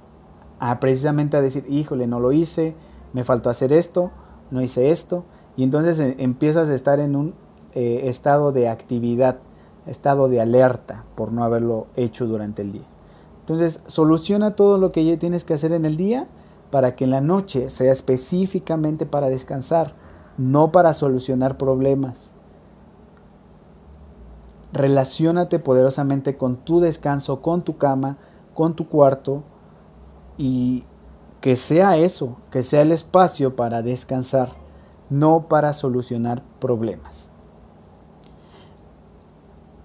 a 0.57 0.79
precisamente 0.79 1.37
a 1.37 1.41
decir, 1.41 1.65
híjole, 1.69 2.07
no 2.07 2.19
lo 2.19 2.31
hice, 2.31 2.73
me 3.13 3.23
faltó 3.23 3.51
hacer 3.51 3.71
esto, 3.71 4.09
no 4.49 4.63
hice 4.63 4.89
esto, 4.89 5.23
y 5.55 5.61
entonces 5.61 5.99
eh, 5.99 6.15
empiezas 6.17 6.67
a 6.69 6.73
estar 6.73 6.99
en 6.99 7.15
un 7.15 7.35
eh, 7.73 8.01
estado 8.05 8.51
de 8.51 8.69
actividad, 8.69 9.37
estado 9.85 10.29
de 10.29 10.41
alerta 10.41 11.05
por 11.13 11.31
no 11.31 11.43
haberlo 11.43 11.85
hecho 11.95 12.25
durante 12.25 12.63
el 12.63 12.71
día. 12.71 12.87
Entonces, 13.41 13.83
soluciona 13.85 14.55
todo 14.55 14.79
lo 14.79 14.91
que 14.91 15.15
tienes 15.17 15.43
que 15.43 15.53
hacer 15.53 15.73
en 15.73 15.85
el 15.85 15.95
día 15.95 16.27
para 16.71 16.95
que 16.95 17.03
en 17.03 17.11
la 17.11 17.21
noche 17.21 17.69
sea 17.69 17.91
específicamente 17.91 19.05
para 19.05 19.29
descansar, 19.29 19.93
no 20.37 20.71
para 20.71 20.93
solucionar 20.93 21.57
problemas. 21.57 22.31
Relaciónate 24.71 25.59
poderosamente 25.59 26.37
con 26.37 26.57
tu 26.57 26.79
descanso, 26.79 27.41
con 27.41 27.63
tu 27.63 27.77
cama, 27.77 28.17
con 28.53 28.75
tu 28.75 28.87
cuarto, 28.87 29.43
y 30.37 30.83
que 31.41 31.55
sea 31.55 31.97
eso, 31.97 32.37
que 32.51 32.63
sea 32.63 32.81
el 32.81 32.91
espacio 32.91 33.55
para 33.55 33.81
descansar, 33.81 34.53
no 35.09 35.47
para 35.49 35.73
solucionar 35.73 36.43
problemas. 36.59 37.29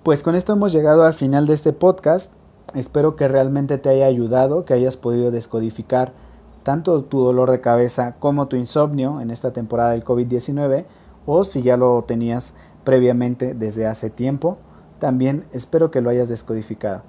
Pues 0.02 0.22
con 0.22 0.34
esto 0.34 0.52
hemos 0.52 0.72
llegado 0.72 1.04
al 1.04 1.14
final 1.14 1.46
de 1.46 1.54
este 1.54 1.72
podcast. 1.72 2.32
Espero 2.74 3.16
que 3.16 3.26
realmente 3.26 3.78
te 3.78 3.88
haya 3.88 4.06
ayudado, 4.06 4.64
que 4.64 4.74
hayas 4.74 4.96
podido 4.96 5.30
descodificar 5.30 6.12
tanto 6.64 7.04
tu 7.04 7.20
dolor 7.20 7.50
de 7.50 7.60
cabeza 7.60 8.16
como 8.18 8.48
tu 8.48 8.56
insomnio 8.56 9.20
en 9.20 9.30
esta 9.30 9.52
temporada 9.52 9.90
del 9.92 10.04
COVID-19 10.04 10.86
o 11.26 11.44
si 11.44 11.62
ya 11.62 11.76
lo 11.76 12.02
tenías 12.02 12.54
previamente 12.82 13.54
desde 13.54 13.86
hace 13.86 14.10
tiempo, 14.10 14.58
también 14.98 15.44
espero 15.52 15.90
que 15.90 16.00
lo 16.00 16.10
hayas 16.10 16.28
descodificado. 16.28 17.02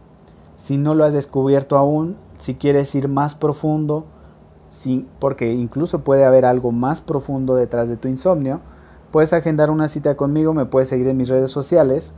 Si 0.55 0.77
no 0.77 0.93
lo 0.93 1.03
has 1.03 1.13
descubierto 1.13 1.77
aún, 1.77 2.17
si 2.37 2.55
quieres 2.55 2.93
ir 2.95 3.07
más 3.07 3.35
profundo, 3.35 4.05
porque 5.19 5.53
incluso 5.53 6.03
puede 6.03 6.25
haber 6.25 6.45
algo 6.45 6.71
más 6.71 7.01
profundo 7.01 7.55
detrás 7.55 7.89
de 7.89 7.97
tu 7.97 8.07
insomnio, 8.07 8.61
puedes 9.11 9.33
agendar 9.33 9.69
una 9.69 9.87
cita 9.87 10.17
conmigo, 10.17 10.53
me 10.53 10.65
puedes 10.65 10.89
seguir 10.89 11.07
en 11.07 11.17
mis 11.17 11.29
redes 11.29 11.51
sociales 11.51 12.13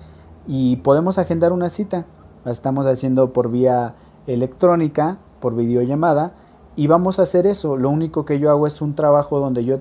y 0.47 0.77
podemos 0.77 1.17
agendar 1.17 1.51
una 1.51 1.69
cita. 1.69 2.05
La 2.45 2.51
estamos 2.51 2.85
haciendo 2.87 3.33
por 3.33 3.51
vía 3.51 3.95
electrónica, 4.25 5.17
por 5.39 5.55
videollamada, 5.55 6.33
y 6.77 6.87
vamos 6.87 7.19
a 7.19 7.23
hacer 7.23 7.45
eso. 7.45 7.75
Lo 7.75 7.89
único 7.89 8.23
que 8.23 8.39
yo 8.39 8.49
hago 8.49 8.67
es 8.67 8.81
un 8.81 8.95
trabajo 8.95 9.39
donde 9.39 9.65
yo 9.65 9.79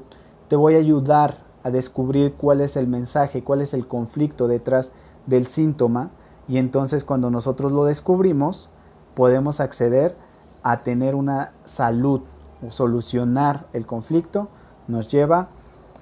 te 0.49 0.57
voy 0.57 0.75
a 0.75 0.79
ayudar 0.79 1.37
a 1.63 1.71
descubrir 1.71 2.33
cuál 2.33 2.61
es 2.61 2.77
el 2.77 2.89
mensaje, 2.89 3.45
cuál 3.45 3.61
es 3.61 3.75
el 3.75 3.87
conflicto 3.87 4.49
detrás 4.49 4.91
del 5.27 5.47
síntoma, 5.47 6.11
y 6.49 6.59
entonces 6.59 7.05
cuando 7.05 7.31
nosotros 7.31 7.73
lo 7.73 7.85
descubrimos, 7.85 8.71
podemos 9.15 9.61
acceder 9.61 10.17
a 10.63 10.79
tener 10.79 11.15
una 11.15 11.53
salud 11.65 12.23
o 12.67 12.71
solucionar 12.71 13.67
el 13.73 13.87
conflicto 13.87 14.49
nos 14.89 15.09
lleva 15.09 15.49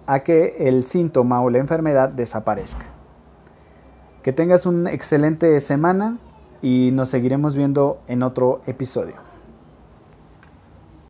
a 0.07 0.21
que 0.21 0.69
el 0.69 0.85
síntoma 0.85 1.41
o 1.41 1.51
la 1.51 1.59
enfermedad 1.59 2.11
desaparezca. 2.11 2.87
Que 4.23 4.33
tengas 4.33 4.67
una 4.67 4.91
excelente 4.93 5.59
semana 5.61 6.19
y 6.63 6.91
nos 6.93 7.09
seguiremos 7.09 7.57
viendo 7.57 7.99
en 8.07 8.23
otro 8.23 8.61
episodio. 8.67 9.24